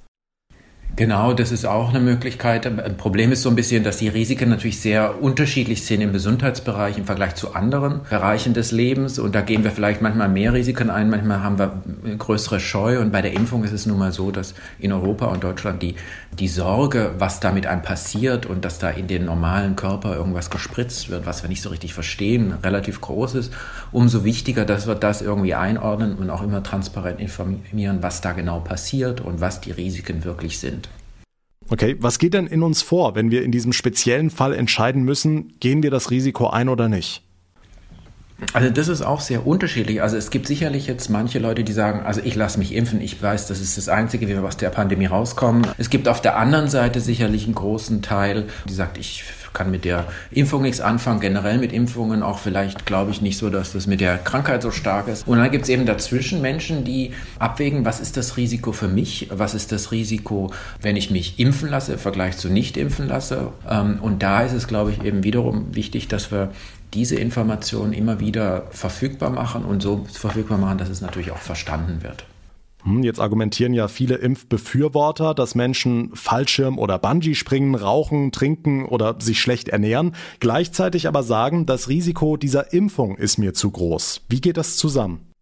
Genau, 0.95 1.35
das 1.35 1.53
ist 1.53 1.67
auch 1.67 1.91
eine 1.91 2.01
Möglichkeit. 2.01 2.65
Ein 2.67 2.97
Problem 2.97 3.31
ist 3.31 3.43
so 3.43 3.51
ein 3.51 3.55
bisschen, 3.55 3.85
dass 3.85 3.99
die 3.99 4.09
Risiken 4.09 4.49
natürlich 4.49 4.81
sehr 4.81 5.23
unterschiedlich 5.23 5.85
sind 5.85 6.01
im 6.01 6.15
Gesundheitsbereich 6.15 6.97
im 6.97 7.05
Vergleich 7.05 7.35
zu 7.35 7.55
anderen 7.55 8.01
Bereichen 8.09 8.55
des 8.55 8.73
Lebens. 8.73 9.19
Und 9.19 9.35
da 9.35 9.43
gehen 9.43 9.63
wir 9.63 9.73
vielleicht 9.73 10.01
manchmal 10.01 10.31
mehr 10.31 10.55
Risiken 10.55 10.89
ein, 10.89 11.11
manchmal 11.11 11.43
haben 11.43 11.59
wir 11.59 11.83
größere 12.17 12.61
Scheu. 12.61 12.99
Und 13.01 13.13
bei 13.13 13.21
der 13.21 13.35
Impfung 13.35 13.63
ist 13.63 13.73
es 13.73 13.85
nun 13.85 13.99
mal 13.99 14.11
so, 14.11 14.31
dass 14.31 14.55
in 14.79 14.91
Europa 14.91 15.27
und 15.27 15.45
Deutschland 15.45 15.83
die, 15.83 15.97
die 16.39 16.49
Sorge, 16.49 17.11
was 17.19 17.41
da 17.41 17.53
mit 17.53 17.67
einem 17.67 17.83
passiert 17.83 18.47
und 18.47 18.65
dass 18.65 18.79
da 18.79 18.89
in 18.89 19.07
den 19.07 19.27
normalen 19.27 19.77
Körper 19.77 20.17
irgendwas 20.17 20.49
gespritzt 20.49 21.11
wird, 21.11 21.27
was 21.27 21.43
wir 21.43 21.51
nicht 21.51 21.61
so 21.61 21.69
richtig 21.69 21.93
verstehen, 21.93 22.55
relativ 22.63 23.03
groß 23.03 23.35
ist. 23.35 23.53
Umso 23.93 24.25
wichtiger, 24.25 24.65
dass 24.65 24.87
wir 24.87 24.95
das 24.95 25.21
irgendwie 25.21 25.55
einordnen 25.55 26.15
und 26.15 26.31
auch 26.31 26.43
immer 26.43 26.63
transparent 26.63 27.21
informieren, 27.21 27.99
was 28.01 28.23
da 28.23 28.33
genau 28.33 28.61
passiert 28.61 29.21
und 29.21 29.43
was 29.43 29.61
die 29.61 29.73
Risiken 29.73 30.25
wirklich 30.25 30.59
sind. 30.59 30.86
Okay, 31.69 31.97
was 31.99 32.19
geht 32.19 32.35
denn 32.35 32.47
in 32.47 32.63
uns 32.63 32.83
vor, 32.83 33.15
wenn 33.15 33.31
wir 33.31 33.43
in 33.43 33.51
diesem 33.51 33.73
speziellen 33.73 34.31
Fall 34.31 34.55
entscheiden 34.55 35.03
müssen, 35.03 35.55
gehen 35.59 35.83
wir 35.83 35.91
das 35.91 36.11
Risiko 36.11 36.49
ein 36.49 36.69
oder 36.69 36.89
nicht? 36.89 37.23
Also 38.53 38.69
das 38.69 38.89
ist 38.89 39.01
auch 39.01 39.21
sehr 39.21 39.47
unterschiedlich. 39.47 40.03
Also 40.03 40.17
es 40.19 40.31
gibt 40.31 40.47
sicherlich 40.47 40.87
jetzt 40.87 41.09
manche 41.09 41.39
Leute, 41.39 41.65
die 41.65 41.73
sagen, 41.73 42.01
also 42.01 42.21
ich 42.23 42.35
lasse 42.35 42.59
mich 42.59 42.75
impfen, 42.75 43.01
ich 43.01 43.21
weiß, 43.21 43.49
das 43.49 43.61
ist 43.61 43.79
das 43.79 43.89
Einzige, 43.89 44.29
wie 44.29 44.35
wir 44.35 44.45
aus 44.45 44.59
der 44.59 44.69
Pandemie 44.69 45.07
rauskommen. 45.07 45.67
Es 45.79 45.89
gibt 45.89 46.07
auf 46.07 46.21
der 46.21 46.37
anderen 46.37 46.69
Seite 46.69 47.01
sicherlich 47.01 47.47
einen 47.47 47.55
großen 47.55 48.03
Teil, 48.03 48.45
die 48.69 48.75
sagt, 48.75 48.99
ich 48.99 49.25
kann 49.57 49.71
mit 49.71 49.85
der 49.87 50.05
Impfung 50.31 50.63
nichts 50.63 50.81
anfangen, 50.81 51.19
generell 51.19 51.59
mit 51.59 51.73
Impfungen 51.73 52.23
auch 52.23 52.39
vielleicht 52.39 52.85
glaube 52.85 53.11
ich 53.11 53.23
nicht 53.23 53.39
so, 53.39 53.49
dass 53.49 53.73
das 53.73 53.87
mit 53.87 54.01
der 54.01 54.19
Krankheit 54.19 54.63
so 54.63 54.71
stark 54.71 55.09
ist. 55.09 55.27
Und 55.27 55.39
dann 55.39 55.51
gibt 55.51 55.65
es 55.65 55.71
eben 55.71 55.87
dazwischen 55.87 56.43
Menschen, 56.43 56.85
die 56.85 57.13
abwägen, 57.39 57.85
was 57.85 57.99
ist 57.99 58.17
das 58.19 58.37
Risiko 58.37 58.73
für 58.73 58.89
mich, 58.89 59.29
was 59.33 59.55
ist 59.55 59.73
das 59.73 59.93
Risiko, 59.93 60.53
wenn 60.83 60.97
ich 60.97 61.11
mich 61.11 61.41
impfen 61.41 61.71
lasse 61.71 61.95
im 61.95 61.99
Vergleich 61.99 62.37
zu 62.37 62.51
nicht 62.51 62.77
impfen 62.77 63.09
lasse. 63.09 63.49
Ähm, 63.69 63.99
und 64.03 64.23
da 64.23 64.43
ist 64.43 64.53
es, 64.53 64.69
glaube 64.69 64.91
ich, 64.93 65.03
eben 65.03 65.25
wiederum 65.25 65.75
wichtig, 65.75 66.09
dass 66.09 66.31
wir 66.31 66.51
diese 66.93 67.17
Informationen 67.17 67.95
immer 67.95 68.21
wieder 68.21 68.65
verfügbar 68.71 69.31
machen 69.31 69.65
und 69.65 69.83
so 69.83 70.07
verfügbar 70.13 70.59
machen, 70.59 70.79
dass 70.79 70.91
es 70.91 71.01
natürlich 71.01 71.31
auch 71.31 71.39
verstanden 71.39 72.03
wird. 72.03 72.27
Hm, 72.87 73.03
jetzt 73.03 73.21
argumentieren 73.21 73.75
ja 73.75 73.89
viele 73.89 74.15
Impfbefürworter, 74.15 75.35
dass 75.35 75.57
Menschen 75.57 76.15
Fallschirm 76.15 76.79
oder 76.79 77.01
Bungee 77.01 77.35
springen, 77.35 77.75
rauchen, 77.75 78.31
trinken 78.31 78.85
oder 78.85 79.17
sich 79.19 79.41
schlecht 79.41 79.69
ernähren, 79.69 80.15
gleichzeitig 80.39 81.09
aber 81.09 81.25
sagen, 81.25 81.67
das 81.67 81.89
Risiko 81.89 82.37
dieser 82.37 82.73
Impfung 82.73 83.17
ist 83.17 83.39
mir 83.39 83.55
zu 83.55 83.73
groß. 83.73 84.23
Wie 84.29 84.41
geht 84.41 84.57
das 84.57 84.77
zusammen? 84.77 85.36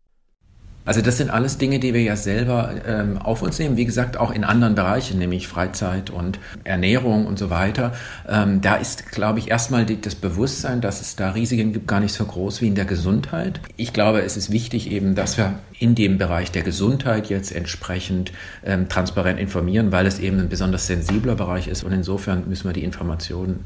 Also 0.87 1.01
das 1.01 1.17
sind 1.17 1.31
alles 1.31 1.57
Dinge, 1.57 1.79
die 1.79 1.95
wir 1.95 2.03
ja 2.03 2.17
selber 2.17 2.75
ähm, 2.87 3.17
auf 3.17 3.41
uns 3.41 3.59
nehmen. 3.59 3.79
Wie 3.79 3.87
gesagt, 3.87 4.19
auch 4.19 4.31
in 4.31 4.45
anderen 4.45 4.75
Bereichen, 4.75 5.19
nämlich 5.19 5.49
Freizeit 5.49 6.11
und 6.11 6.39
Ernährung 6.65 7.27
und 7.27 7.39
so 7.39 7.49
weiter. 7.49 7.93
Ähm, 8.29 8.61
da 8.61 8.75
ist, 8.77 9.11
glaube 9.11 9.39
ich, 9.39 9.51
erstmal 9.51 9.87
das 9.87 10.15
Bewusstsein, 10.15 10.83
dass 10.83 11.01
es 11.01 11.17
da 11.17 11.31
Risiken 11.31 11.73
gibt, 11.73 11.89
gar 11.89 12.01
nicht 12.01 12.13
so 12.13 12.25
groß 12.27 12.61
wie 12.61 12.69
in 12.69 12.75
der 12.75 12.85
Gesundheit. 12.85 13.61
Ich 13.77 13.95
glaube, 13.95 14.21
es 14.21 14.37
ist 14.37 14.53
wichtig 14.53 14.91
eben, 14.91 15.15
dass 15.15 15.39
wir 15.39 15.55
in 15.79 15.95
dem 15.95 16.19
Bereich 16.19 16.51
der 16.51 16.63
Gesundheit 16.63 17.31
jetzt 17.31 17.53
entsprechend 17.53 18.33
ähm, 18.65 18.89
transparent 18.89 19.41
informieren, 19.41 19.91
weil 19.91 20.07
es 20.07 20.19
eben 20.19 20.39
ein 20.39 20.49
besonders 20.51 20.87
sensibler 20.87 21.35
Bereich 21.35 21.67
ist. 21.67 21.83
Und 21.83 21.93
insofern 21.93 22.47
müssen 22.47 22.69
wir 22.69 22.75
die 22.75 22.85
Informationen 22.85 23.61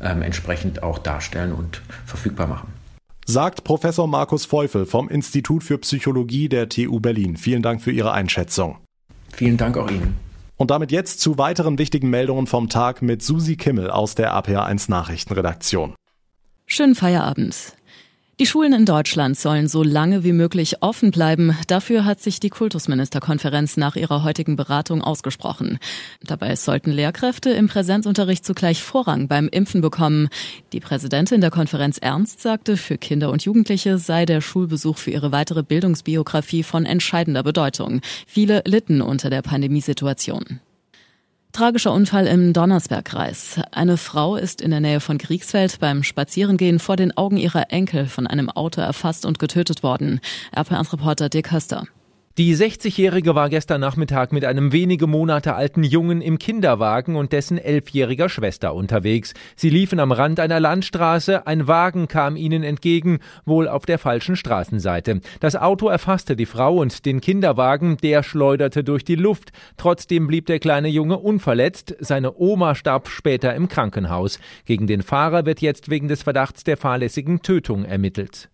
ähm, 0.00 0.22
entsprechend 0.22 0.82
auch 0.82 0.98
darstellen 0.98 1.52
und 1.52 1.82
verfügbar 2.06 2.46
machen. 2.46 2.81
Sagt 3.24 3.62
Professor 3.62 4.08
Markus 4.08 4.46
Feufel 4.46 4.84
vom 4.84 5.08
Institut 5.08 5.62
für 5.62 5.78
Psychologie 5.78 6.48
der 6.48 6.68
TU 6.68 6.98
Berlin. 6.98 7.36
Vielen 7.36 7.62
Dank 7.62 7.80
für 7.80 7.92
Ihre 7.92 8.12
Einschätzung. 8.12 8.78
Vielen 9.32 9.56
Dank 9.56 9.76
auch 9.76 9.90
Ihnen. 9.90 10.16
Und 10.56 10.70
damit 10.70 10.90
jetzt 10.90 11.20
zu 11.20 11.38
weiteren 11.38 11.78
wichtigen 11.78 12.10
Meldungen 12.10 12.46
vom 12.46 12.68
Tag 12.68 13.00
mit 13.00 13.22
Susi 13.22 13.56
Kimmel 13.56 13.90
aus 13.90 14.14
der 14.14 14.34
APA1 14.34 14.90
Nachrichtenredaktion. 14.90 15.94
Schönen 16.66 16.94
Feierabend. 16.94 17.74
Die 18.40 18.46
Schulen 18.46 18.72
in 18.72 18.86
Deutschland 18.86 19.38
sollen 19.38 19.68
so 19.68 19.82
lange 19.82 20.24
wie 20.24 20.32
möglich 20.32 20.82
offen 20.82 21.10
bleiben. 21.10 21.54
Dafür 21.66 22.06
hat 22.06 22.20
sich 22.20 22.40
die 22.40 22.48
Kultusministerkonferenz 22.48 23.76
nach 23.76 23.94
ihrer 23.94 24.24
heutigen 24.24 24.56
Beratung 24.56 25.02
ausgesprochen. 25.02 25.78
Dabei 26.24 26.56
sollten 26.56 26.90
Lehrkräfte 26.90 27.50
im 27.50 27.68
Präsenzunterricht 27.68 28.44
zugleich 28.44 28.82
Vorrang 28.82 29.28
beim 29.28 29.48
Impfen 29.48 29.82
bekommen. 29.82 30.28
Die 30.72 30.80
Präsidentin 30.80 31.42
der 31.42 31.50
Konferenz 31.50 31.98
Ernst 31.98 32.40
sagte, 32.40 32.78
für 32.78 32.96
Kinder 32.96 33.30
und 33.30 33.44
Jugendliche 33.44 33.98
sei 33.98 34.24
der 34.24 34.40
Schulbesuch 34.40 34.96
für 34.96 35.10
ihre 35.10 35.30
weitere 35.30 35.62
Bildungsbiografie 35.62 36.62
von 36.62 36.86
entscheidender 36.86 37.42
Bedeutung. 37.42 38.00
Viele 38.26 38.62
litten 38.64 39.02
unter 39.02 39.28
der 39.28 39.42
Pandemiesituation. 39.42 40.60
Tragischer 41.52 41.92
Unfall 41.92 42.26
im 42.26 42.54
Donnersbergkreis. 42.54 43.60
Eine 43.72 43.98
Frau 43.98 44.36
ist 44.36 44.62
in 44.62 44.70
der 44.70 44.80
Nähe 44.80 45.00
von 45.00 45.18
Kriegsfeld 45.18 45.80
beim 45.80 46.02
Spazierengehen 46.02 46.78
vor 46.78 46.96
den 46.96 47.14
Augen 47.14 47.36
ihrer 47.36 47.70
Enkel 47.70 48.06
von 48.06 48.26
einem 48.26 48.48
Auto 48.48 48.80
erfasst 48.80 49.26
und 49.26 49.38
getötet 49.38 49.82
worden. 49.82 50.20
RP1-Reporter 50.56 51.28
Dick 51.28 51.52
Höster. 51.52 51.86
Die 52.38 52.56
60-Jährige 52.56 53.34
war 53.34 53.50
gestern 53.50 53.82
Nachmittag 53.82 54.32
mit 54.32 54.46
einem 54.46 54.72
wenige 54.72 55.06
Monate 55.06 55.54
alten 55.54 55.84
Jungen 55.84 56.22
im 56.22 56.38
Kinderwagen 56.38 57.14
und 57.14 57.30
dessen 57.30 57.58
elfjähriger 57.58 58.30
Schwester 58.30 58.74
unterwegs. 58.74 59.34
Sie 59.54 59.68
liefen 59.68 60.00
am 60.00 60.12
Rand 60.12 60.40
einer 60.40 60.58
Landstraße, 60.58 61.46
ein 61.46 61.68
Wagen 61.68 62.08
kam 62.08 62.36
ihnen 62.36 62.62
entgegen, 62.62 63.18
wohl 63.44 63.68
auf 63.68 63.84
der 63.84 63.98
falschen 63.98 64.36
Straßenseite. 64.36 65.20
Das 65.40 65.56
Auto 65.56 65.88
erfasste 65.88 66.34
die 66.34 66.46
Frau 66.46 66.78
und 66.78 67.04
den 67.04 67.20
Kinderwagen, 67.20 67.98
der 67.98 68.22
schleuderte 68.22 68.82
durch 68.82 69.04
die 69.04 69.16
Luft. 69.16 69.52
Trotzdem 69.76 70.26
blieb 70.26 70.46
der 70.46 70.58
kleine 70.58 70.88
Junge 70.88 71.18
unverletzt. 71.18 71.96
Seine 72.00 72.34
Oma 72.38 72.74
starb 72.74 73.08
später 73.08 73.54
im 73.54 73.68
Krankenhaus. 73.68 74.38
Gegen 74.64 74.86
den 74.86 75.02
Fahrer 75.02 75.44
wird 75.44 75.60
jetzt 75.60 75.90
wegen 75.90 76.08
des 76.08 76.22
Verdachts 76.22 76.64
der 76.64 76.78
fahrlässigen 76.78 77.42
Tötung 77.42 77.84
ermittelt. 77.84 78.48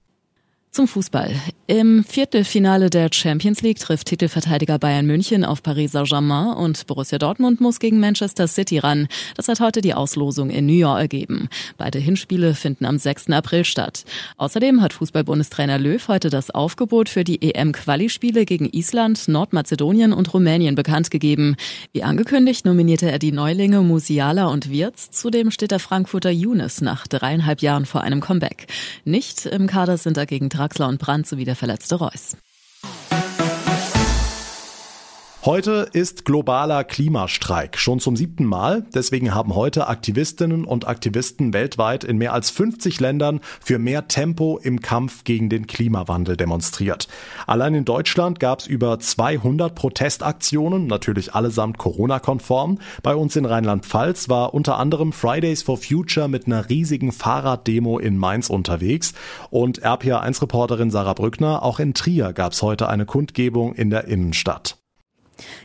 Zum 0.71 0.87
Fußball. 0.87 1.35
Im 1.67 2.05
Viertelfinale 2.05 2.89
der 2.89 3.09
Champions 3.13 3.63
League 3.63 3.79
trifft 3.79 4.07
Titelverteidiger 4.07 4.79
Bayern 4.79 5.07
München 5.07 5.45
auf 5.45 5.63
Paris 5.63 5.93
Saint-Germain 5.93 6.57
und 6.57 6.87
Borussia 6.87 7.19
Dortmund 7.19 7.61
muss 7.61 7.79
gegen 7.79 8.01
Manchester 8.01 8.47
City 8.47 8.79
ran. 8.79 9.09
Das 9.37 9.49
hat 9.49 9.61
heute 9.61 9.81
die 9.81 9.95
Auslosung 9.95 10.51
in 10.51 10.67
New 10.67 10.73
York 10.73 10.99
ergeben. 10.99 11.49
Beide 11.77 11.99
Hinspiele 11.99 12.55
finden 12.55 12.85
am 12.85 12.99
6. 12.99 13.31
April 13.31 13.65
statt. 13.65 14.05
Außerdem 14.37 14.81
hat 14.81 14.93
Fußballbundestrainer 14.93 15.79
Löw 15.79 16.07
heute 16.09 16.31
das 16.31 16.51
Aufgebot 16.51 17.09
für 17.09 17.25
die 17.25 17.43
EM-Quali-Spiele 17.43 18.45
gegen 18.45 18.67
Island, 18.71 19.29
Nordmazedonien 19.29 20.13
und 20.13 20.33
Rumänien 20.33 20.75
bekannt 20.75 21.11
gegeben. 21.11 21.57
Wie 21.93 22.03
angekündigt 22.03 22.65
nominierte 22.65 23.11
er 23.11 23.19
die 23.19 23.33
Neulinge 23.33 23.81
Musiala 23.83 24.47
und 24.47 24.71
Wirz. 24.71 25.11
Zudem 25.11 25.51
steht 25.51 25.71
der 25.71 25.81
Frankfurter 25.81 26.31
Younes 26.31 26.81
nach 26.83 27.07
dreieinhalb 27.07 27.63
Jahren 27.63 27.87
vor 27.87 28.03
einem 28.03 28.21
Comeback. 28.21 28.69
Nicht 29.05 29.47
im 29.47 29.67
Kader 29.67 29.97
sind 29.97 30.17
dagegen 30.17 30.49
Draxler 30.59 30.89
und 30.89 30.99
Brandt 30.99 31.29
sowie 31.29 31.45
der 31.45 31.55
verletzte 31.55 31.95
Reus. 31.95 32.37
Heute 35.49 35.89
ist 35.95 36.27
globaler 36.27 36.85
Klimastreik, 36.85 37.79
schon 37.79 38.01
zum 38.01 38.17
siebten 38.17 38.45
Mal. 38.45 38.85
Deswegen 38.93 39.35
haben 39.35 39.55
heute 39.55 39.87
Aktivistinnen 39.87 40.67
und 40.67 40.87
Aktivisten 40.87 41.55
weltweit 41.55 42.05
in 42.05 42.19
mehr 42.19 42.35
als 42.35 42.51
50 42.51 43.01
Ländern 43.01 43.41
für 43.59 43.79
mehr 43.79 44.09
Tempo 44.09 44.61
im 44.63 44.83
Kampf 44.83 45.25
gegen 45.25 45.49
den 45.49 45.67
Klimawandel 45.67 46.37
demonstriert. 46.37 47.09
Allein 47.47 47.75
in 47.75 47.87
Deutschland 47.87 48.41
gab 48.41 48.59
es 48.61 48.67
über 48.67 49.01
200 49.01 49.75
Protestaktionen, 49.75 50.87
natürlich 50.87 51.35
allesamt 51.35 51.79
Corona-konform. 51.79 52.79
Bei 53.03 53.15
uns 53.15 53.35
in 53.35 53.47
Rheinland-Pfalz 53.47 54.29
war 54.29 54.53
unter 54.53 54.77
anderem 54.77 55.15
Fridays 55.15 55.63
for 55.63 55.79
Future 55.79 56.29
mit 56.29 56.45
einer 56.45 56.69
riesigen 56.69 57.11
Fahrraddemo 57.11 57.99
in 57.99 58.19
Mainz 58.19 58.51
unterwegs. 58.51 59.15
Und 59.49 59.83
RPA1-Reporterin 59.83 60.91
Sarah 60.91 61.15
Brückner, 61.15 61.63
auch 61.63 61.81
in 61.81 61.95
Trier 61.95 62.35
gab 62.35 62.53
es 62.53 62.61
heute 62.61 62.91
eine 62.91 63.07
Kundgebung 63.07 63.73
in 63.73 63.89
der 63.89 64.09
Innenstadt. 64.09 64.78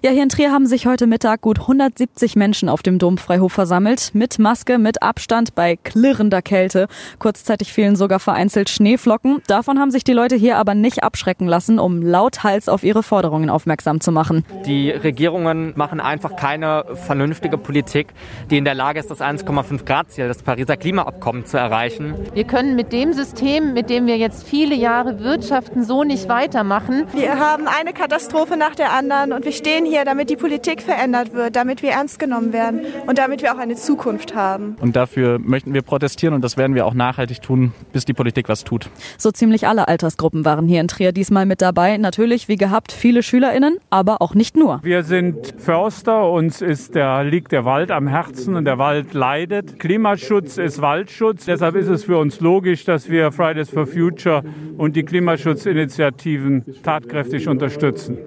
Ja, 0.03 0.11
hier 0.11 0.23
in 0.23 0.29
Trier 0.29 0.51
haben 0.51 0.65
sich 0.65 0.85
heute 0.85 1.07
Mittag 1.07 1.41
gut 1.41 1.59
170 1.59 2.35
Menschen 2.35 2.69
auf 2.69 2.83
dem 2.83 2.99
Domfreihof 2.99 3.51
versammelt. 3.51 4.11
Mit 4.13 4.39
Maske, 4.39 4.77
mit 4.77 5.01
Abstand, 5.01 5.55
bei 5.55 5.75
klirrender 5.75 6.41
Kälte. 6.41 6.87
Kurzzeitig 7.19 7.73
fehlen 7.73 7.95
sogar 7.95 8.19
vereinzelt 8.19 8.69
Schneeflocken. 8.69 9.41
Davon 9.47 9.79
haben 9.79 9.91
sich 9.91 10.03
die 10.03 10.13
Leute 10.13 10.35
hier 10.35 10.57
aber 10.57 10.75
nicht 10.75 11.03
abschrecken 11.03 11.47
lassen, 11.47 11.79
um 11.79 12.01
lauthals 12.01 12.69
auf 12.69 12.83
ihre 12.83 13.03
Forderungen 13.03 13.49
aufmerksam 13.49 14.01
zu 14.01 14.11
machen. 14.11 14.45
Die 14.65 14.91
Regierungen 14.91 15.73
machen 15.75 15.99
einfach 15.99 16.35
keine 16.35 16.85
vernünftige 16.93 17.57
Politik, 17.57 18.07
die 18.49 18.57
in 18.57 18.65
der 18.65 18.75
Lage 18.75 18.99
ist, 18.99 19.09
das 19.09 19.21
1,5 19.21 19.85
Grad 19.85 20.11
Ziel 20.11 20.27
des 20.27 20.43
Pariser 20.43 20.77
Klimaabkommens 20.77 21.51
zu 21.51 21.57
erreichen. 21.57 22.15
Wir 22.33 22.43
können 22.43 22.75
mit 22.75 22.91
dem 22.91 23.13
System, 23.13 23.73
mit 23.73 23.89
dem 23.89 24.05
wir 24.05 24.17
jetzt 24.17 24.47
viele 24.47 24.75
Jahre 24.75 25.19
wirtschaften, 25.19 25.83
so 25.83 26.03
nicht 26.03 26.29
weitermachen. 26.29 27.05
Wir 27.13 27.39
haben 27.39 27.67
eine 27.67 27.93
Katastrophe 27.93 28.57
nach 28.57 28.75
der 28.75 28.91
anderen 28.91 29.31
und 29.31 29.45
wir 29.45 29.51
stehen 29.63 29.85
hier, 29.85 30.03
damit 30.03 30.29
die 30.29 30.35
Politik 30.35 30.81
verändert 30.81 31.33
wird, 31.33 31.55
damit 31.55 31.81
wir 31.83 31.91
ernst 31.91 32.19
genommen 32.19 32.51
werden 32.51 32.81
und 33.07 33.17
damit 33.17 33.41
wir 33.41 33.55
auch 33.55 33.57
eine 33.57 33.75
Zukunft 33.75 34.35
haben. 34.35 34.75
Und 34.81 34.97
dafür 34.97 35.39
möchten 35.39 35.73
wir 35.73 35.81
protestieren 35.83 36.33
und 36.33 36.43
das 36.43 36.57
werden 36.57 36.75
wir 36.75 36.85
auch 36.85 36.93
nachhaltig 36.93 37.41
tun, 37.41 37.71
bis 37.93 38.03
die 38.03 38.11
Politik 38.11 38.49
was 38.49 38.65
tut. 38.65 38.89
So 39.17 39.31
ziemlich 39.31 39.65
alle 39.65 39.87
Altersgruppen 39.87 40.43
waren 40.43 40.67
hier 40.67 40.81
in 40.81 40.89
Trier 40.89 41.13
diesmal 41.13 41.45
mit 41.45 41.61
dabei. 41.61 41.95
Natürlich, 41.95 42.49
wie 42.49 42.57
gehabt, 42.57 42.91
viele 42.91 43.23
SchülerInnen, 43.23 43.77
aber 43.89 44.21
auch 44.21 44.35
nicht 44.35 44.57
nur. 44.57 44.81
Wir 44.83 45.03
sind 45.03 45.53
Förster, 45.57 46.29
uns 46.29 46.61
ist 46.61 46.95
der, 46.95 47.23
liegt 47.23 47.53
der 47.53 47.63
Wald 47.63 47.89
am 47.89 48.07
Herzen 48.07 48.57
und 48.57 48.65
der 48.65 48.79
Wald 48.79 49.13
leidet. 49.13 49.79
Klimaschutz 49.79 50.57
ist 50.57 50.81
Waldschutz. 50.81 51.45
Deshalb 51.45 51.75
ist 51.75 51.87
es 51.87 52.03
für 52.03 52.17
uns 52.17 52.41
logisch, 52.41 52.83
dass 52.83 53.09
wir 53.09 53.31
Fridays 53.31 53.69
for 53.69 53.87
Future 53.87 54.43
und 54.77 54.97
die 54.97 55.03
Klimaschutzinitiativen 55.03 56.65
tatkräftig 56.83 57.47
unterstützen. 57.47 58.17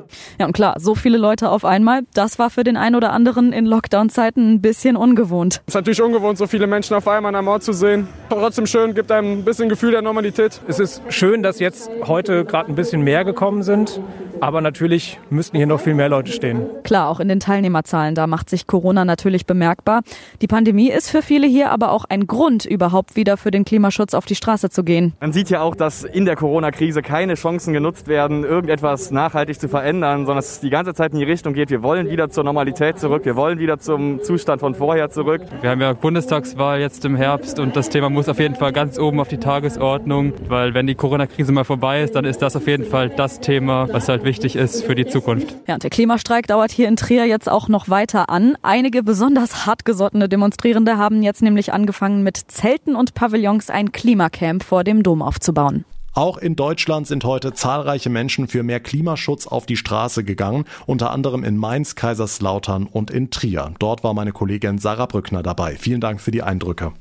Ja, 0.41 0.47
und 0.47 0.55
klar, 0.55 0.77
so 0.81 0.95
viele 0.95 1.19
Leute 1.19 1.26
auf 1.27 1.65
einmal, 1.65 2.03
das 2.15 2.39
war 2.39 2.51
für 2.51 2.65
den 2.65 2.77
einen 2.77 2.95
oder 2.95 3.13
anderen 3.13 3.53
in 3.53 3.67
Lockdown-Zeiten 3.67 4.55
ein 4.55 4.61
bisschen 4.61 4.97
ungewohnt. 4.97 5.63
Es 5.67 5.73
ist 5.73 5.75
natürlich 5.75 6.03
ungewohnt, 6.03 6.39
so 6.39 6.47
viele 6.47 6.67
Menschen 6.67 6.95
auf 6.95 7.07
einmal 7.09 7.31
an 7.31 7.37
einem 7.37 7.49
Ort 7.49 7.63
zu 7.63 7.73
sehen. 7.73 8.09
Trotzdem 8.29 8.67
schön, 8.67 8.95
gibt 8.95 9.11
einem 9.11 9.41
ein 9.41 9.45
bisschen 9.45 9.69
Gefühl 9.69 9.91
der 9.91 10.03
Normalität. 10.03 10.61
Es 10.69 10.79
ist 10.79 11.03
schön, 11.09 11.43
dass 11.43 11.59
jetzt 11.59 11.91
heute 12.07 12.45
gerade 12.45 12.71
ein 12.71 12.75
bisschen 12.75 13.03
mehr 13.03 13.25
gekommen 13.25 13.63
sind. 13.63 14.01
Aber 14.41 14.61
natürlich 14.61 15.19
müssten 15.31 15.57
hier 15.57 15.67
noch 15.67 15.81
viel 15.81 15.95
mehr 15.95 16.09
Leute 16.09 16.33
stehen. 16.33 16.67
Klar, 16.85 17.09
auch 17.09 17.21
in 17.21 17.29
den 17.29 17.41
Teilnehmerzahlen, 17.41 18.15
da 18.15 18.27
macht 18.27 18.51
sich 18.51 18.67
Corona 18.67 19.05
natürlich 19.05 19.47
bemerkbar. 19.47 20.03
Die 20.41 20.47
Pandemie 20.47 20.91
ist 20.91 21.11
für 21.11 21.23
viele 21.23 21.47
hier 21.47 21.71
aber 21.71 21.91
auch 21.91 22.05
ein 22.05 22.27
Grund, 22.27 22.65
überhaupt 22.65 23.17
wieder 23.17 23.37
für 23.37 23.51
den 23.51 23.65
Klimaschutz 23.65 24.15
auf 24.15 24.27
die 24.27 24.35
Straße 24.35 24.71
zu 24.71 24.85
gehen. 24.85 25.15
Man 25.21 25.33
sieht 25.33 25.51
ja 25.51 25.63
auch, 25.63 25.75
dass 25.75 26.05
in 26.05 26.25
der 26.25 26.37
Corona-Krise 26.37 27.03
keine 27.03 27.35
Chancen 27.35 27.73
genutzt 27.73 28.09
werden, 28.09 28.45
irgendetwas 28.45 29.11
nachhaltig 29.11 29.59
zu 29.59 29.69
verändern, 29.69 30.27
sondern 30.27 30.39
es 30.39 30.61
die 30.61 30.71
ganze 30.71 30.95
Zeit 30.95 31.13
in 31.13 31.19
die 31.19 31.25
Richtung 31.25 31.55
geht, 31.55 31.71
wir 31.71 31.83
wollen 31.83 32.11
wieder 32.11 32.29
zur 32.29 32.45
Normalität 32.45 32.99
zurück, 32.99 33.25
wir 33.25 33.37
wollen 33.37 33.59
wieder 33.59 33.79
zum 33.79 34.23
Zustand 34.23 34.61
von 34.61 34.75
vorher 34.75 35.11
zurück. 35.11 35.43
Wir 35.61 35.71
haben 35.71 35.81
ja 35.81 35.93
Bundestagswahl 35.93 36.81
jetzt 36.81 37.05
im 37.05 37.17
Herbst 37.17 37.59
und 37.59 37.77
das 37.77 37.89
Thema 37.89 38.11
muss 38.11 38.29
auf 38.29 38.39
jeden 38.39 38.55
Fall 38.55 38.73
ganz 38.73 38.99
oben 38.99 39.21
auf 39.21 39.29
die 39.29 39.39
Tagesordnung, 39.39 40.35
weil 40.49 40.75
wenn 40.75 40.87
die 40.87 40.95
Corona-Krise 40.95 41.53
mal 41.53 41.65
vorbei 41.65 42.03
ist, 42.03 42.15
dann 42.15 42.25
ist 42.25 42.43
das 42.43 42.57
auf 42.57 42.67
jeden 42.67 42.85
Fall 42.85 43.09
das 43.09 43.41
Thema, 43.41 43.89
was 43.91 44.09
halt 44.09 44.26
wichtig 44.27 44.57
ist 44.57 44.85
für 44.85 44.95
die 44.95 45.07
Zukunft. 45.07 45.57
Ja, 45.67 45.75
und 45.75 45.83
der 45.83 45.89
Klimastreik 45.89 46.47
dauert 46.47 46.71
hier 46.71 46.89
in 46.89 46.97
Trier 46.97 47.25
jetzt 47.25 47.49
auch 47.49 47.69
noch 47.69 47.89
weiter 47.89 48.29
an. 48.29 48.59
Einige 48.61 49.03
besonders 49.03 49.65
hartgesottene 49.65 50.29
Demonstrierende 50.29 50.99
haben 50.99 51.23
jetzt 51.23 51.41
nämlich 51.41 51.73
angefangen, 51.73 52.23
mit 52.23 52.37
Zelten 52.37 52.95
und 52.95 53.15
Pavillons 53.15 53.71
ein 53.71 53.93
Klimacamp 53.93 54.63
vor 54.63 54.85
dem 54.85 55.03
Dom 55.03 55.23
aufzubauen. 55.23 55.87
Auch 56.13 56.39
in 56.39 56.57
Deutschland 56.57 57.07
sind 57.07 57.25
heute 57.25 57.53
zahlreiche 57.53 58.09
Menschen 58.09 58.49
für 58.49 58.63
mehr 58.63 58.81
Klimaschutz 58.81 59.47
auf 59.47 59.67
die 59.67 59.77
Straße 59.77 60.25
gegangen, 60.25 60.65
unter 60.87 61.11
anderem 61.11 61.45
in 61.45 61.59
Mainz, 61.59 61.95
Kaiserslautern 61.95 62.87
und 62.87 63.11
in 63.11 63.31
Trier. 63.31 63.73
Dort 63.79 64.03
war 64.03 64.15
meine 64.15 64.33
Kollegin 64.33 64.79
Sarah 64.79 65.07
Brückner 65.07 65.43
dabei. 65.43 65.77
Vielen 65.77 66.01
Dank 66.01 66.23
für 66.23 66.31
die 66.31 66.43
Eindrücke. 66.43 66.93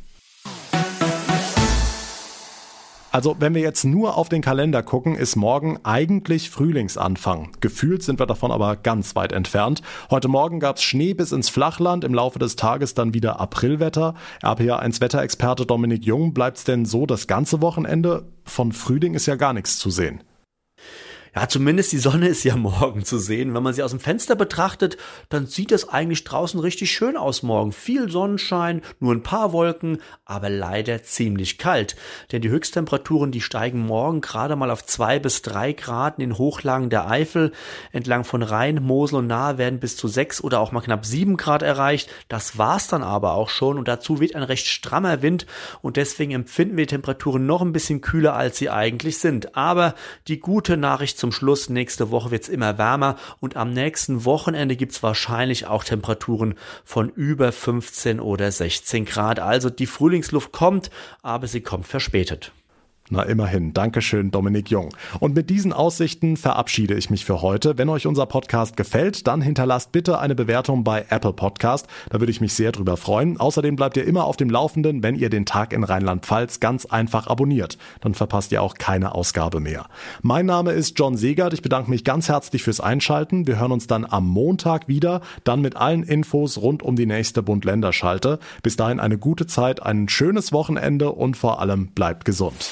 Also, 3.15 3.37
wenn 3.39 3.55
wir 3.55 3.61
jetzt 3.61 3.85
nur 3.85 4.17
auf 4.17 4.27
den 4.27 4.41
Kalender 4.41 4.83
gucken, 4.83 5.15
ist 5.15 5.37
morgen 5.37 5.79
eigentlich 5.83 6.49
Frühlingsanfang. 6.49 7.53
Gefühlt 7.61 8.03
sind 8.03 8.19
wir 8.19 8.25
davon 8.25 8.51
aber 8.51 8.75
ganz 8.75 9.15
weit 9.15 9.31
entfernt. 9.31 9.81
Heute 10.09 10.27
Morgen 10.27 10.59
gab 10.59 10.75
es 10.75 10.83
Schnee 10.83 11.13
bis 11.13 11.31
ins 11.31 11.47
Flachland, 11.47 12.03
im 12.03 12.13
Laufe 12.13 12.39
des 12.39 12.57
Tages 12.57 12.93
dann 12.93 13.13
wieder 13.13 13.39
Aprilwetter. 13.39 14.15
RPA1 14.43 14.99
Wetterexperte 14.99 15.65
Dominik 15.65 16.03
Jung, 16.03 16.33
bleibt 16.33 16.57
es 16.57 16.63
denn 16.65 16.83
so 16.83 17.05
das 17.05 17.25
ganze 17.25 17.61
Wochenende? 17.61 18.25
Von 18.43 18.73
Frühling 18.73 19.13
ist 19.13 19.27
ja 19.27 19.37
gar 19.37 19.53
nichts 19.53 19.79
zu 19.79 19.91
sehen. 19.91 20.21
Ja, 21.35 21.49
zumindest 21.49 21.91
die 21.91 21.97
Sonne 21.97 22.29
ist 22.29 22.45
ja 22.45 22.55
morgen 22.55 23.03
zu 23.03 23.19
sehen. 23.19 23.53
Wenn 23.53 23.61
man 23.61 23.73
sie 23.73 23.83
aus 23.83 23.91
dem 23.91 23.99
Fenster 23.99 24.37
betrachtet, 24.37 24.95
dann 25.27 25.47
sieht 25.47 25.73
es 25.73 25.89
eigentlich 25.89 26.23
draußen 26.23 26.61
richtig 26.61 26.91
schön 26.91 27.17
aus 27.17 27.43
morgen. 27.43 27.73
Viel 27.73 28.09
Sonnenschein, 28.09 28.81
nur 29.01 29.13
ein 29.13 29.21
paar 29.21 29.51
Wolken, 29.51 29.97
aber 30.23 30.49
leider 30.49 31.03
ziemlich 31.03 31.57
kalt. 31.57 31.97
Denn 32.31 32.41
die 32.41 32.49
Höchsttemperaturen, 32.49 33.33
die 33.33 33.41
steigen 33.41 33.79
morgen 33.79 34.21
gerade 34.21 34.55
mal 34.55 34.71
auf 34.71 34.85
zwei 34.85 35.19
bis 35.19 35.41
drei 35.41 35.73
Grad 35.73 36.19
in 36.19 36.29
den 36.29 36.37
Hochlagen 36.37 36.89
der 36.89 37.09
Eifel. 37.09 37.51
Entlang 37.91 38.23
von 38.23 38.41
Rhein, 38.41 38.81
Mosel 38.81 39.19
und 39.19 39.27
Nahe 39.27 39.57
werden 39.57 39.81
bis 39.81 39.97
zu 39.97 40.07
sechs 40.07 40.41
oder 40.41 40.61
auch 40.61 40.71
mal 40.71 40.79
knapp 40.79 41.05
sieben 41.05 41.35
Grad 41.35 41.63
erreicht. 41.63 42.09
Das 42.29 42.57
war's 42.57 42.87
dann 42.87 43.03
aber 43.03 43.33
auch 43.33 43.49
schon 43.49 43.77
und 43.77 43.89
dazu 43.89 44.21
weht 44.21 44.37
ein 44.37 44.43
recht 44.43 44.67
strammer 44.67 45.21
Wind 45.21 45.45
und 45.81 45.97
deswegen 45.97 46.31
empfinden 46.31 46.77
wir 46.77 46.87
Temperaturen 46.87 47.45
noch 47.45 47.61
ein 47.61 47.73
bisschen 47.73 47.99
kühler, 47.99 48.35
als 48.35 48.57
sie 48.57 48.69
eigentlich 48.69 49.17
sind. 49.17 49.57
Aber 49.57 49.95
die 50.29 50.39
gute 50.39 50.77
Nachricht 50.77 51.24
zum 51.25 51.31
Schluss, 51.31 51.69
nächste 51.69 52.11
Woche 52.11 52.29
wird's 52.29 52.49
immer 52.49 52.77
wärmer 52.77 53.15
und 53.39 53.55
am 53.55 53.73
nächsten 53.73 54.25
Wochenende 54.25 54.75
gibt's 54.75 55.01
wahrscheinlich 55.01 55.65
auch 55.65 55.83
Temperaturen 55.83 56.53
von 56.83 57.09
über 57.09 57.51
15 57.51 58.19
oder 58.19 58.51
16 58.51 59.05
Grad. 59.05 59.39
Also 59.39 59.71
die 59.71 59.87
Frühlingsluft 59.87 60.51
kommt, 60.51 60.91
aber 61.23 61.47
sie 61.47 61.61
kommt 61.61 61.87
verspätet. 61.87 62.51
Na 63.11 63.21
immerhin, 63.21 63.71
Dankeschön, 63.71 64.31
Dominik 64.31 64.71
Jung. 64.71 64.89
Und 65.19 65.35
mit 65.35 65.51
diesen 65.51 65.73
Aussichten 65.73 66.37
verabschiede 66.37 66.95
ich 66.95 67.11
mich 67.11 67.23
für 67.23 67.43
heute. 67.43 67.77
Wenn 67.77 67.87
euch 67.87 68.07
unser 68.07 68.25
Podcast 68.25 68.77
gefällt, 68.77 69.27
dann 69.27 69.41
hinterlasst 69.41 69.91
bitte 69.91 70.17
eine 70.17 70.33
Bewertung 70.33 70.83
bei 70.83 71.05
Apple 71.09 71.33
Podcast. 71.33 71.85
Da 72.09 72.19
würde 72.19 72.31
ich 72.31 72.41
mich 72.41 72.53
sehr 72.53 72.71
drüber 72.71 72.97
freuen. 72.97 73.39
Außerdem 73.39 73.75
bleibt 73.75 73.95
ihr 73.97 74.05
immer 74.05 74.23
auf 74.23 74.37
dem 74.37 74.49
Laufenden, 74.49 75.03
wenn 75.03 75.13
ihr 75.13 75.29
den 75.29 75.45
Tag 75.45 75.71
in 75.71 75.83
Rheinland-Pfalz 75.83 76.59
ganz 76.59 76.87
einfach 76.87 77.27
abonniert. 77.27 77.77
Dann 78.01 78.15
verpasst 78.15 78.51
ihr 78.51 78.63
auch 78.63 78.73
keine 78.73 79.13
Ausgabe 79.13 79.59
mehr. 79.59 79.85
Mein 80.23 80.47
Name 80.47 80.71
ist 80.71 80.97
John 80.97 81.15
Segert. 81.15 81.53
Ich 81.53 81.61
bedanke 81.61 81.91
mich 81.91 82.05
ganz 82.05 82.27
herzlich 82.27 82.63
fürs 82.63 82.79
Einschalten. 82.79 83.45
Wir 83.45 83.59
hören 83.59 83.71
uns 83.71 83.85
dann 83.85 84.07
am 84.09 84.27
Montag 84.27 84.87
wieder, 84.87 85.21
dann 85.43 85.61
mit 85.61 85.75
allen 85.75 86.01
Infos 86.01 86.57
rund 86.57 86.81
um 86.81 86.95
die 86.95 87.05
nächste 87.05 87.43
Bund-Länder-Schalte. 87.43 88.39
Bis 88.63 88.77
dahin 88.77 88.99
eine 88.99 89.19
gute 89.19 89.45
Zeit, 89.45 89.83
ein 89.83 90.09
schönes 90.09 90.51
Wochenende 90.51 91.11
und 91.11 91.37
vor 91.37 91.61
allem 91.61 91.89
bleibt 91.89 92.25
gesund. 92.25 92.71